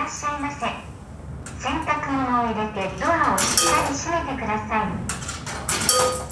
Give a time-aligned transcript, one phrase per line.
[0.00, 0.64] らっしゃいませ。
[1.62, 4.88] 洗濯物を入れてドアをしっかり閉めてくださ
[6.26, 6.29] い。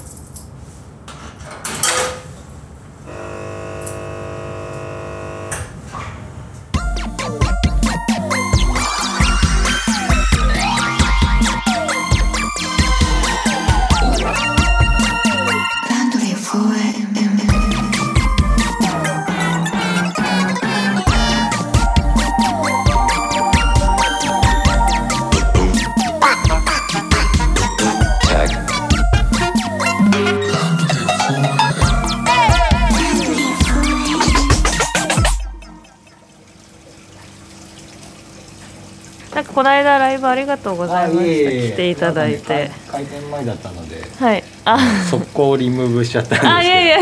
[39.59, 41.51] この間ライブありがとうございました。
[41.73, 42.71] 来ていただいて。
[42.89, 44.01] 開店前だったので。
[44.17, 44.43] はい。
[44.63, 44.79] あ。
[45.11, 46.53] 速攻リムーブしちゃったんですけど。
[46.53, 46.99] あいやいや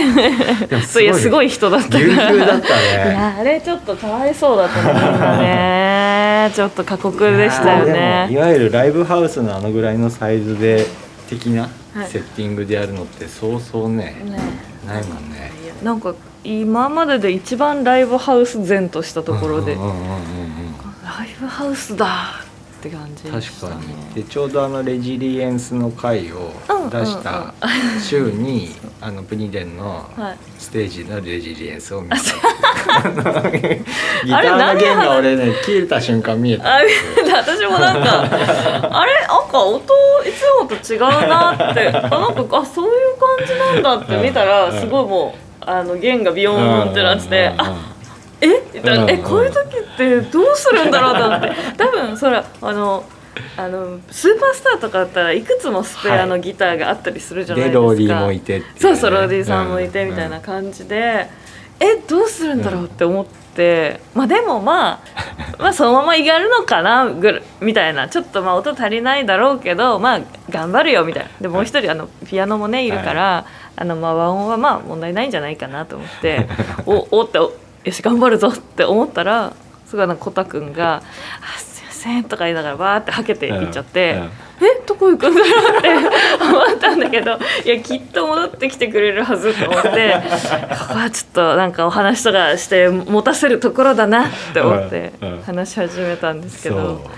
[0.72, 1.06] い。
[1.06, 6.50] やすごい人だったからぎゅうぎゅうだったいねやあれちょっとかわいそうだったね。
[6.56, 10.88] ちょっと過酷でしたよいやでもいねわゆるライブハウスのあのぐらいのサイズで
[11.30, 12.08] 的なはい。
[12.08, 14.40] セッティングでやるのってそうそうね、ね。
[14.88, 15.52] ないもんね。
[15.84, 20.18] なんか今までで一番ライブハウス前としたところで、うんうんうんうんうん
[21.08, 22.47] ライブハウスだ
[22.78, 24.14] って感じで確かに。
[24.16, 26.52] でちょうどあのレジリエンスの回を
[26.92, 27.54] 出した
[28.02, 30.38] 週にあのプニデンのはい。
[30.60, 32.16] ステージのレジリエンスを見た。
[32.22, 32.24] ギ
[34.32, 36.80] ターの弦が俺ね切れた瞬間見えたあ
[37.36, 38.22] 私もなんか
[39.00, 39.14] あれ？
[39.28, 41.88] なんか音いつもと違うなって。
[41.94, 42.92] あなんかあそういう
[43.38, 47.97] 感じなんだって見たらうんすごいもうあの弦がビヨーンってなっててう
[48.42, 48.78] んうんうんあえ？
[48.78, 49.10] みたいなうん。
[49.10, 51.52] えこういう時ってどうするんだろうと思って。
[51.78, 53.04] 多分そらあの
[53.56, 57.74] あのスーパースターとかだったらいくつもスペアのギターがあったりするじゃないでか。
[57.74, 58.80] ですローディーもいてっていね。
[58.80, 61.28] そうそうローディーさんもいてみたいな感じで、
[61.80, 65.00] えどうするんだろうって思って、まあでもまあ
[65.60, 68.08] まあそのままやるのかなぐるみたいな。
[68.08, 71.30] ちょっとまあ音足りないだろうけどまあ頑張るよみたいな。
[71.42, 76.48] でもう一人あのピアノもねいるから、あのまあ和音はまあ問題ないんじゃないかなと思って
[76.86, 77.54] おおってお
[77.88, 79.54] よし頑張るぞって思ったら
[79.86, 81.02] すごいなんかコタくんが
[81.56, 84.14] 「あすいません」とか言いながらバーってはけていっちゃって。
[84.14, 84.22] うん。
[84.22, 85.90] うんえどこ行くんだろうって
[86.44, 90.16] 思ったんだけどいやきっと戻ってきてくれるはずと思って
[90.80, 95.34] ここはちょっとなんかお話とかして持たせるところだなって思ってうん。
[95.34, 95.44] うん。
[95.44, 97.12] 話し始めたんですけそど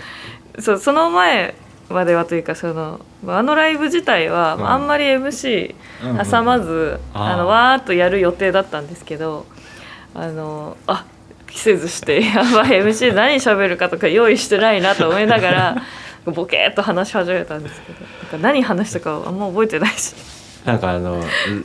[0.60, 1.56] そうその前
[1.90, 4.70] まではというかそのあのライブ自体はうん。
[4.70, 9.46] あんまり MC うんうん挟まず、あのわーっとやる予定だったんですけど
[10.16, 11.06] あのあ
[11.48, 15.76] 着せずしてやばい MC 何喋るかとか用意してないなと思いながら
[16.26, 20.14] ボケーっと話し始めたんですけどなんか何話したかあんま覚えてないし。
[20.66, 21.24] なんかあの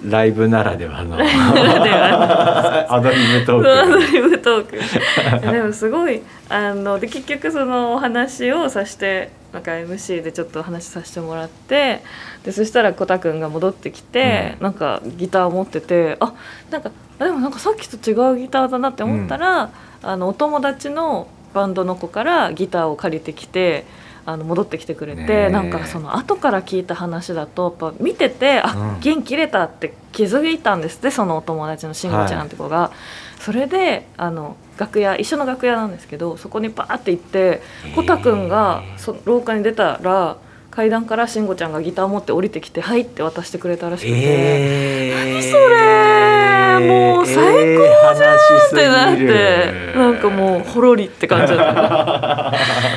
[0.09, 1.19] ライブならではの。
[1.19, 5.53] アドリブトそうアドークリブトーク。
[5.53, 12.03] でもすごいあので結局そのお話をさしてなんか MC でちょっとお話しさせてもらって
[12.43, 14.65] でそしたらコタくんが戻ってきて、うん。
[14.65, 16.35] なんかギターを持っててあ
[16.71, 19.71] なんかあでもなんかさっきと違うギターだなって思ったら、
[20.03, 23.87] あのお友達のバンドの子からギターを借りてきて。
[24.27, 29.01] あの戻ってきてくれて、なんかその後から聞いた話だとやっぱ見ててあ、うん。
[29.01, 32.91] 弦切れたって気づいたんですってそのお友達のしんごちゃんって子が、
[33.39, 37.63] それであの楽屋一緒の楽屋なんですけどそこにバーって行って
[37.95, 40.37] コタくんがそ廊下に出たら
[40.71, 46.44] 階段からしんごちゃんがギター持って降りてきて「はい」って渡してくれたらしくて、えー、それ
[46.81, 47.35] もう最
[47.77, 52.55] 高じゃんってなって、なんかもうほろりって感じだった。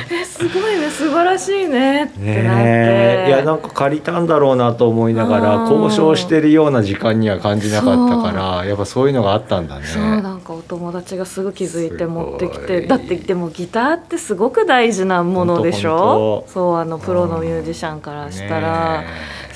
[0.10, 9.86] えすごいね素晴らしいねってなって、いやなんか借りたんだろうなと思いながらうん交渉してるような時間には感じなかったからやっぱそういうのがあったんだね。
[9.86, 16.44] そうなんかお友達がすぐ気づいて持ってきてだってでもギターってすごく大事なものでしょ？
[16.48, 19.06] そうあのプロのミュージシャンからしたら、ね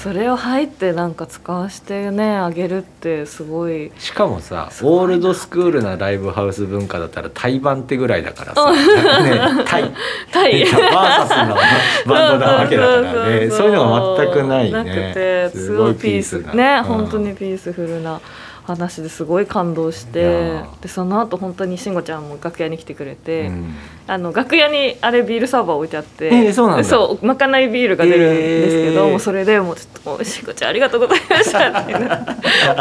[0.03, 3.73] それを入ってなんか使わしてねあげるってすごい。
[3.85, 9.93] えしかもさオールドスクールなライブハウス文化だったらタイ版ってぐらいだからさ、ね、タイ。
[10.33, 10.65] タイ。
[10.65, 11.57] バーサスの
[12.13, 13.49] バンドなわけだからね。
[13.49, 16.53] そういうのが全くないなくねてすごいピースな。
[16.53, 16.85] ね、うん。
[16.97, 18.21] 本当にピースフルな
[18.65, 23.75] 話ですごい感動しいてやでその後本当に慎吾ちゃんも楽屋に来てくれて、うん。
[24.07, 26.85] あの楽屋にあれビールサーバー置いてあって、えーそうなんだ。
[26.85, 29.11] そうまかないビールが出るんですけど、えー。
[29.11, 32.37] もうそれでもうちょっともう「しんごちゃんありがとうございました」ってな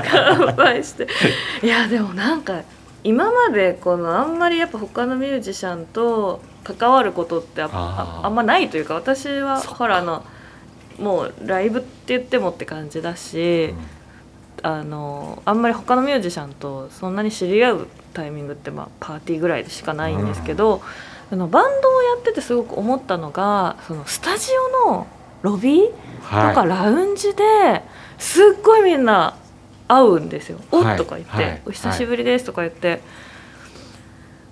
[0.09, 1.07] 乾杯して
[1.63, 2.61] いやでもなんか
[3.03, 10.23] 今までこのあんまりやっぱ他のミュージシャンと関わることってあんまないというか私はほらあの
[10.99, 13.73] もうライブって言ってもって感じだし、
[14.63, 20.81] あのあんまり他のミュージシャンとそんなに知り合うタイミングって、まあ、パーティーぐらいでしかないんですけど、
[21.31, 24.49] あのバンドをやっててすごく思ったのがそのスタジ
[24.85, 25.07] オの
[25.41, 27.83] ロビーとかラウンジで
[28.17, 29.35] すっごいみんな
[29.87, 31.61] 会うんですよ「おっ」とか言って、はい。
[31.65, 33.01] お久しぶりです」とか言って、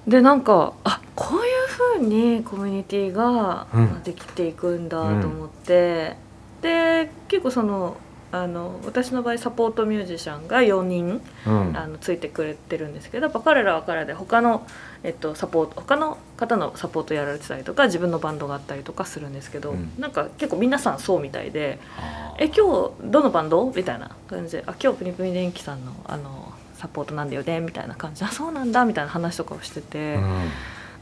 [0.08, 3.68] でなんかあこういうふうにコミュニティが
[4.04, 6.16] できていくんだと思って、
[6.62, 7.98] で結構その
[8.32, 11.78] あの私の場合サポートミュージシャンが4人うん。
[11.78, 14.66] あのついてくれてるんですけどやっぱ彼らは彼らで他の、
[15.04, 19.92] えっと、サポート他の方のサポートやられてたりとか自分のバンドがあったりとかするんですけど、うん。
[19.98, 30.50] なんか結構皆さんそうみたいで「あえ今日どのバンド?」みたいな感じで「あ今日プニプニ電気さんのあのサポートなんだよね」みたいな感じで「あそうなんだ」みたいな話とかをしてて、ーうん。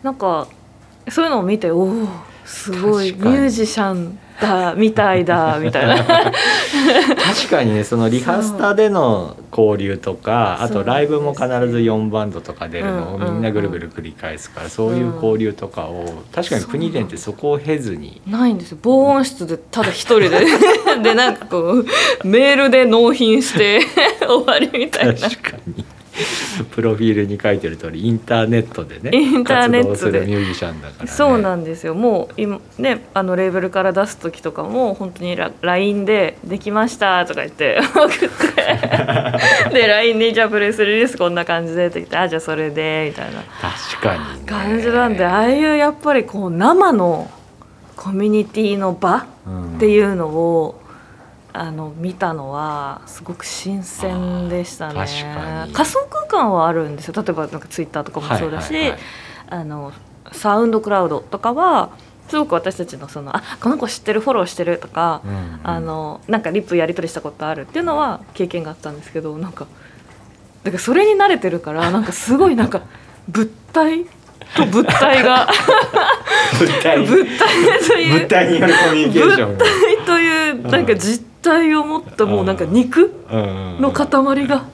[0.04, 0.48] なんか
[1.10, 2.08] そういうのを見ておお
[2.46, 6.04] すごいミュージシャンだみたいだみたいな。
[6.04, 18.22] 確かにねそのリハスタでの交流とかあとライブも必ず4バンドとか出るのをみんなぐるぐる繰り返すからそういう交流とかを確かに国伝ってそこを経ずに。
[18.28, 18.78] ないんですよ。
[18.82, 20.46] 防音室でただ一人で。
[21.04, 21.86] でなんかこう
[22.24, 23.82] メールで納品して
[24.28, 25.14] 終わりみたいな。
[25.14, 25.86] 確かに
[26.72, 29.92] プロフィールに書いてる通りインターネットでねインターネットで。
[29.92, 31.12] 活動するミュージシャンだからね。
[31.12, 31.94] そうなんですよ。
[31.94, 38.28] もう今ねあのレーベルから出す時とかも本当にラ LINE で「できました」とか言って 送って。
[39.74, 43.44] で LINE で「じゃあプレスリリースこんな感じで」って言って「あじゃあそれで」みたいな。
[43.62, 44.46] 確かにね。
[44.46, 47.30] 感じなんでああいうやっぱりこう生の
[47.96, 50.82] コミュニティの場ってういうのを、
[51.60, 55.06] あの見たのはすごく新鮮でしたね。
[55.74, 57.14] 仮想空間はあるんですよ。
[57.16, 59.00] 例えばなんかツイッターとかもそうだし、はいはいはい。
[59.50, 59.92] あの
[60.34, 61.90] サウンドクラウドとかは
[62.28, 65.60] すごく私たちのそのあこの子知ってるフォローしてるとか、んうん。
[65.64, 69.68] あのなんかリップやり取りしたことあるっていうのは経験があったんですけどなんか
[70.64, 72.82] だからそれに慣れてるからなんかすごいなんか
[73.30, 74.06] 物体
[74.56, 75.48] と物体が
[76.60, 77.00] 物体。
[77.06, 83.12] 物体という物体によるコミュニケーション物体というなんか実体を持ったもうなんか肉
[83.80, 84.66] の塊が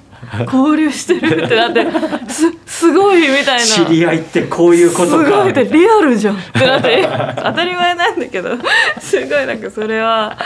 [0.46, 1.86] 交流してるってなって
[2.32, 3.66] すすごいみたいな。
[3.66, 5.26] 知り合いってこういうことか。
[5.26, 6.36] すごいってリアルじゃん。
[6.36, 8.58] ってなって 当たり前なんだけど。
[9.00, 10.38] すごいなんかそれは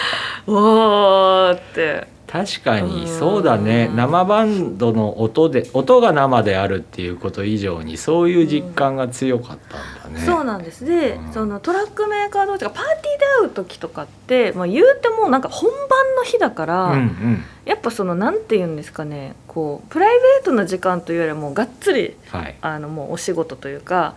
[0.46, 3.08] おーって確かにうん。
[3.20, 3.90] そうだね。
[3.96, 9.58] 生バンドの音で音が生であるっていうこと以上にそういう実感が強かっ
[10.04, 10.26] たんだね。
[10.26, 10.86] そうなんです。
[10.86, 11.34] で、うん。
[11.34, 17.44] そのトラックメーカー同士がパーティーで会う時とかって、まあ、言うてもなんか本番の日だから、うんうん。
[17.66, 22.56] やっぱそのなんて言うんですかねこうプライベートな時間というよりはもうがっつりはい。
[22.62, 24.16] あのもうお仕事というか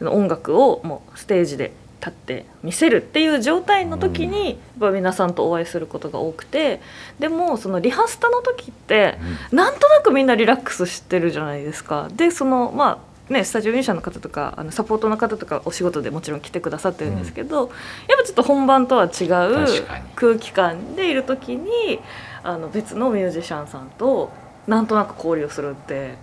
[0.00, 1.72] 音楽をもうステージで
[2.04, 6.80] 立って見せるっていう状態の時に、やっぱ皆さんとお会いすることが多くて
[7.18, 9.18] でもそのリハスタの時って
[9.50, 12.08] なんとなくみんなリラックスしてるじゃないですか。
[12.12, 17.70] でそのまあね、スタジオミュージシャンの方とかあのサポートの方とかお仕事でもちろん来てくださってるんですけど、
[18.08, 19.66] やっぱちょっと本番とは違う
[20.14, 22.00] 空気感でいる時に
[22.42, 24.30] あの別のミュージシャンさんと
[24.66, 26.16] なんとなく交流するって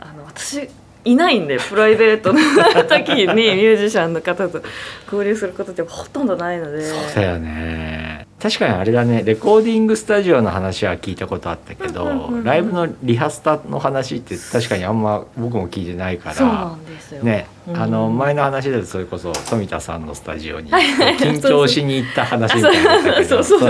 [0.00, 0.70] あの私
[1.04, 2.38] いないんでプライベートの
[2.84, 4.62] 時に ミュージシャンの方と
[5.06, 16.64] 交流することってほとんどないのでそうだよね確かにあれだねレコーディングスタジオの話は聞いたことあったけど、うんうんうんうんライブのリハスタの話って確かにあんま僕も聞いてないかそうなら。
[16.74, 17.22] んですよ。
[17.22, 23.20] ね、うんあの前の話だとそれこそ富田さんのスタジオに緊張しに行った話みたいな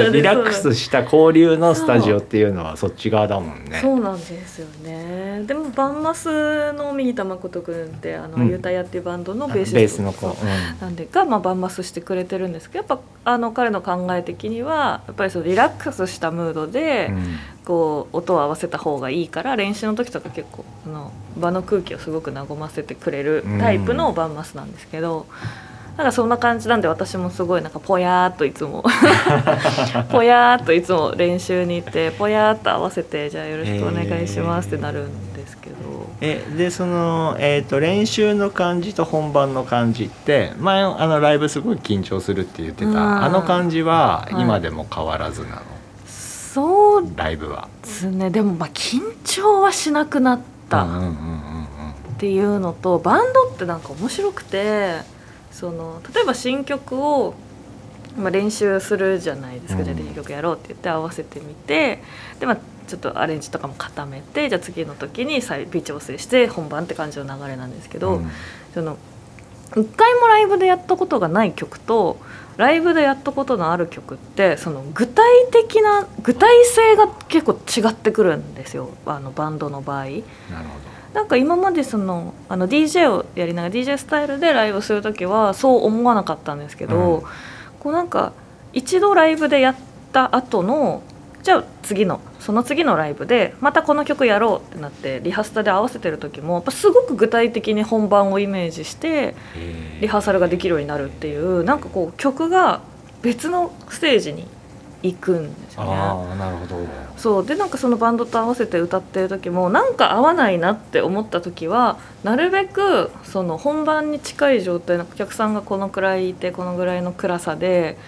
[0.09, 3.81] リラックスした交流のスタジオっていうのはそっち側だもんね。
[3.83, 5.43] そうなんですよね。
[5.47, 8.49] でもバンマスの右田誠君ってあの、うん。
[8.49, 10.37] ユタヤっていうバンドのあベーシスの子、そう。
[10.81, 25.27] なんでが、まあ、バンマスしてくれてるんですけどやっぱあの彼の考え的にはやっぱりそのリラックスしたムードで、うんうんこう音を合わせた方がいいから練習の時とか結構あの場の空気をすごく和ませてくれるタイプのバンマスなんですけど。
[25.97, 28.83] なんかそんな感じなんで私もすごいなんかぽやーっといつも
[30.11, 35.77] ぽやーっといつも練習に行ってぽやーっと合わせてじゃあよろしくお願いしますってなるんですけど、
[36.23, 43.25] えでその、えー、と練習の感じと本番の感じって前あのライブすごい緊張するって言ってた、うん。
[43.25, 44.43] あの感じははい。
[44.43, 45.63] 今でも変わらずなの、
[46.53, 47.69] そうライブは。
[47.83, 50.85] ですねでもまあ緊張はしなくなった。
[50.85, 55.01] っていうのとバンドってなんか面白くて
[55.51, 57.35] その例えば新曲を、
[58.17, 62.01] まあ、練習するじゃないですか、うんじゃあ練習曲やろうって言って合わせてみて
[62.39, 68.31] で、まあ、ちょっとアレンジとかも固めてじゃあ次の時に再微調整して本番って感じの流れなんですけど、うん
[68.73, 68.97] その
[69.81, 72.19] 一回もライブでやったことがない曲と
[72.57, 78.91] ライブでやったことのある曲ってその具体的な具体性が結構違ってくるんですよ。
[79.07, 80.05] あのバンドの場合。
[80.05, 87.23] なるほなんか今までそのあの DJ をやりながら DJ スタイルでライブする時はそう思わなかったんですけど、うん。
[87.81, 88.33] こうなんか
[88.73, 89.75] 一度ライブでやっ
[90.13, 91.03] た後の
[91.43, 99.35] じゃあ次のその次のライブでまたこの曲やろうってなってリハスタで合わせてる時もやっぱすごく具体的に本番をイメージして
[100.01, 102.81] リハーサルができるようになるっていうなんかこう曲が
[103.23, 104.47] 別のステージに
[105.03, 105.91] 行くんですよね。
[105.95, 106.77] ああなるほど。
[107.17, 107.47] そう。
[107.47, 117.99] でなんかそのバンドと合わせて歌ってる時もなんか合わないなって思った時はなるべくその本番に近い状態のお客さんがこのくらいいてこのぐらいの暗さで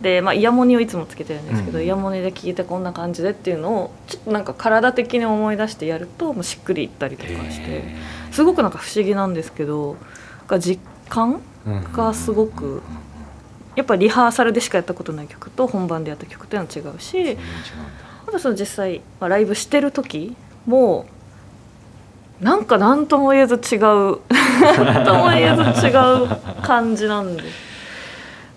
[0.00, 7.84] で、まあ、イヤモニをいつもつけてるんですけど、うんイヤモニで聴いてこんな感じでっていうのをちょっとなんか体的に思い出してやるともうしっくりいったりとかして
[8.30, 9.96] すごくなんか不思議なんですけど
[10.46, 11.40] が実感
[11.92, 12.82] がすごく
[13.74, 17.38] やっぱリハーサルでしかやったことない曲と本番でやった曲っていうのは違うし。
[18.28, 20.36] あとその実際、まあ、ライブしてる時
[20.66, 21.06] も
[22.42, 24.18] なんか何とも言えず違う
[24.60, 26.28] 何とも言えず違う
[26.62, 27.52] 感じなんです、ね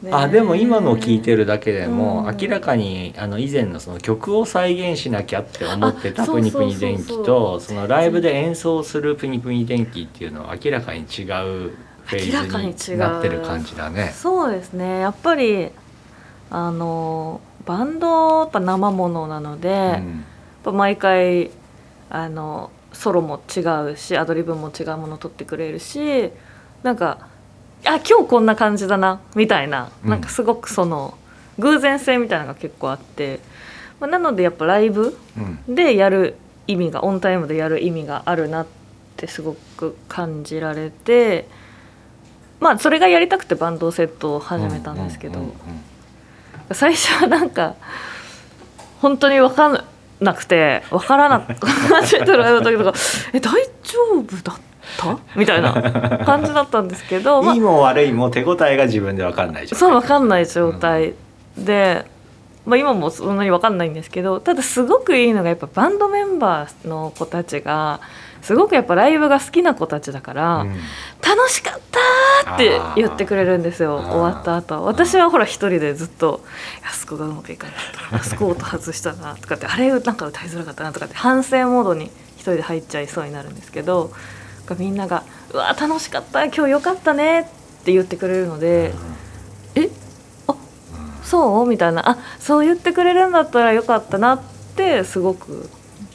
[0.09, 2.37] あでも今の聞いてるだけでも、うん。
[2.37, 11.05] 明らかにあの以前のその曲を再現しなきゃって思ってたあプニプニ電気とそのライブで演奏するプニプニ電気っていうのは明らかに違う
[12.03, 14.11] フェーズになってる感じだね。
[14.15, 14.99] そうですね。
[14.99, 15.69] やっぱり
[16.49, 20.25] あのバンドやっぱ生ものなので、やっうん
[20.63, 21.51] ぱ毎回
[22.09, 26.31] あのソロも違うしアドリブも違うものを取ってくれるし
[26.83, 27.27] なんか
[27.85, 30.09] あ今日こんな感じだなみたいな、うん。
[30.09, 31.17] なんかすごくその
[31.59, 33.39] 偶然性みたいなのが結構あって、
[33.99, 35.17] まあ、なのでやっぱライブ
[35.67, 35.75] うん。
[35.75, 36.35] でやる
[36.67, 38.67] 意味がオンタイムでやる意味があるなっ
[39.17, 41.47] てすごく感じられて。
[42.59, 45.55] まあそれがやりたくてバンドセットを始めたんですけど、うんうんうん
[46.73, 47.75] 最初はなんか
[49.01, 49.83] 本当に分かん
[50.21, 52.93] なくて分からなく初めてのライブの時とか
[53.33, 53.51] 「え大
[53.83, 54.61] 丈夫だった?」
[55.35, 59.79] みたいな感じだったんですけど、まあいいも悪いも手応えが自分で分かんないじゃん。
[59.79, 61.13] そう分かんない状態。
[61.57, 62.05] で、
[62.65, 67.99] まあ、今もそんなに分かんないんですけどただすごくいいのがやっぱバンドメンバーの子たちが
[68.41, 70.75] すごくやっぱライブが好きな子たちだから、うん。
[71.21, 71.79] 楽しかっ
[72.43, 74.83] たって言ってくれるんですよ終わった後。
[74.83, 76.41] 私はほら一人でずっと
[76.83, 82.05] 「あそこがうまくいかなかったなあそこ音外したな」とかって「あれなんか歌いづらかったな」とかって反省モードに
[82.35, 84.11] 一人で入っちゃいそうになるんですけど
[84.75, 85.23] みんなが
[85.53, 87.43] 「うわ楽しかった今日よかったね」っ
[87.83, 88.93] て言ってくれるので
[89.75, 89.89] 「え
[90.47, 90.55] あ
[91.23, 94.39] そう?」みたいな「あそう言ってくれるんだったらよかったな」っ
[94.75, 95.69] てすごく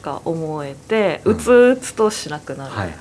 [0.07, 2.71] か思えてううんつうつとしなくなる。
[2.71, 2.95] はいはい、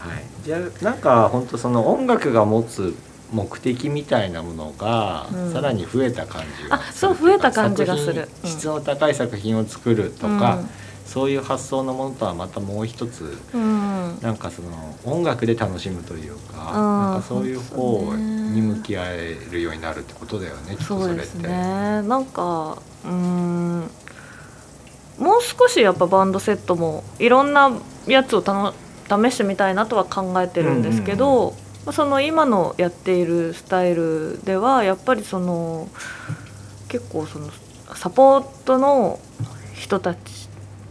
[0.45, 2.95] じゃあなんか本当その音楽が持つ
[3.33, 5.53] 目的みたいなものがうん。
[5.53, 8.29] さらに増えた感じがあそう増えた感じがする。
[8.45, 10.59] 質の高い作品を作るとか、
[11.07, 14.19] そういう発想のものとはまたもう一つうん。
[14.21, 21.23] なんかその音楽で楽しむというか、うんなんかそういう方に向き合えるようになるってことだよねきっとそれって。
[21.23, 23.91] ですねなんかうーん
[25.19, 27.73] もう少しやっぱバンドセットもいろんな
[28.07, 28.75] やつをたの
[29.09, 35.89] 試してみたいなとは考えてるんですけど、まあその今のやっているスタイルではやっぱりその
[36.89, 37.49] 結構その
[37.95, 39.21] サポートの
[39.75, 40.46] 人たち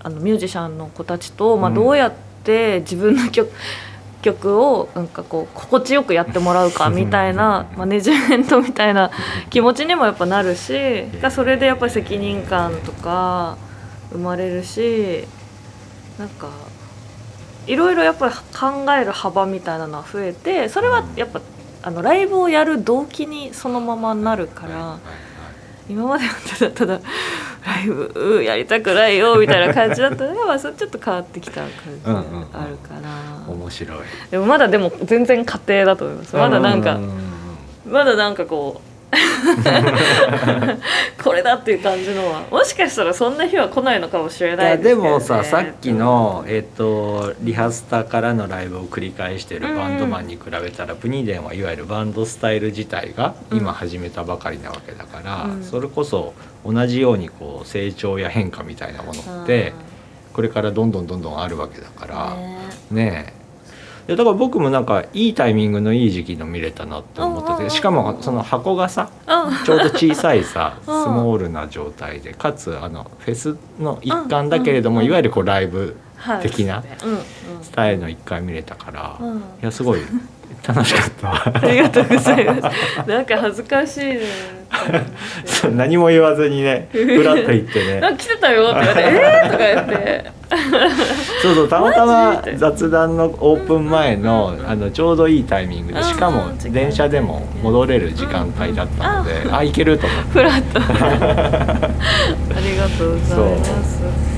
[0.06, 1.76] あのミュージシャンの子たちと、まあ、うん。
[1.76, 3.52] どうやって自分の曲
[4.22, 9.12] 曲をなんかこう心地よくやってもらうかみたいなマネジメントみたいな
[9.52, 10.74] 気持ちにもやっぱなるし
[11.22, 13.58] がそれでやっぱり責任感とか
[14.12, 15.28] 生まれるし
[16.18, 16.50] なんか
[17.68, 21.42] いろいろやっぱり考える幅みたいなのは増えてそれはやっぱ
[21.84, 24.98] あのライブをやる動機にそのままなるから
[25.88, 27.00] 今まではただただ
[27.66, 31.70] ライブやりたくないよみたいな感じだったのが まあそれちょっと変わってきた感
[32.04, 32.20] じが
[32.54, 33.44] あるかな。
[33.48, 33.98] 面白い。
[34.32, 38.85] でもまだでも全然家庭だと思いますまだなんかううまだなんかこう
[41.24, 42.44] これだっていう感じのは。
[42.52, 55.64] もしかしたらそんな日は来ないのかもしれないですけど、ね、でもささっきの、えっとリハスタからのライブを繰り返してるバンドマンに比べたら、プニデンはいわゆるバンドスタイル自体が今始めたばかりなわけだから、うん。
[55.64, 56.34] それこそ
[56.66, 59.74] 同じようにこう成長や変化みたいなものって
[60.34, 62.36] これからどんどんどんどんあるわけだから。
[62.36, 62.58] ね。
[62.92, 63.34] ねえ。
[63.34, 63.35] い
[64.08, 70.96] やだから僕もなんかいいタイミングのいい時期の見れたなって思っててしかもその箱がさあちょうど小さいさスうん。
[71.16, 76.42] モールな状態でかつあのフェスの一環だけれどもうんいわゆるこうライブはい。
[76.42, 76.84] 的な
[77.62, 79.38] スタイルの一回見れたからうん。
[79.38, 80.02] いやすごい
[80.68, 81.28] 楽しかった。
[81.28, 83.10] わありがとうございます。
[83.10, 84.20] なんか恥ずかしいね。
[85.46, 88.02] そう何も言わずにねふらっと行ってね。
[88.04, 90.36] あ来てたよって言われて「えー!」とか言って。
[91.42, 100.32] そうそうたまたま雑談のオープン前のあのちょうどいいタイミングでしかもうん電車でも戻れる時間帯だったのであ行けると思って。
[100.32, 100.80] フラッと。
[100.80, 101.92] あ
[102.62, 104.35] りがとうございます